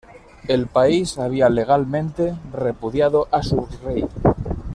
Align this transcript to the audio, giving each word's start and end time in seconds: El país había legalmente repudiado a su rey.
El 0.47 0.65
país 0.65 1.19
había 1.19 1.47
legalmente 1.47 2.35
repudiado 2.53 3.27
a 3.29 3.43
su 3.43 3.67
rey. 3.85 4.03